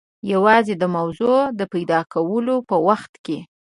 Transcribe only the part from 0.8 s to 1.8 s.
موضوع د